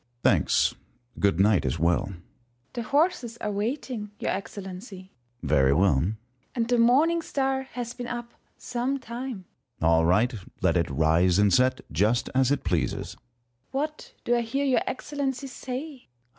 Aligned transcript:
Sun. 0.01 0.19
Thanks; 0.33 0.75
good 1.19 1.39
night 1.39 1.63
as 1.63 1.77
well. 1.77 2.05
First 2.05 2.13
Hour. 2.15 2.23
The 2.73 2.81
horses 2.81 3.37
are 3.37 3.51
waiting, 3.51 4.09
your 4.17 4.31
Excellency. 4.31 5.11
Sun. 5.41 5.47
Very 5.47 5.73
well. 5.75 5.93
First 5.99 6.05
Hour. 6.07 6.17
And 6.55 6.67
the 6.69 6.77
Morning 6.79 7.21
Star 7.21 7.61
has 7.73 7.93
been 7.93 8.07
up 8.07 8.33
some 8.57 8.97
time. 8.97 9.45
Sun. 9.79 9.87
All 9.87 10.05
right. 10.05 10.33
Let 10.63 10.75
it 10.75 10.89
rise 10.89 11.37
and 11.37 11.53
set, 11.53 11.81
just 11.91 12.31
as 12.33 12.49
it 12.49 12.63
pleases. 12.63 13.11
First 13.11 13.15
Hour. 13.15 13.63
What 13.69 14.13
do 14.25 14.35
I 14.35 14.41
hear 14.41 14.65
your 14.65 14.81
Excellency 14.87 15.45
say 15.45 16.07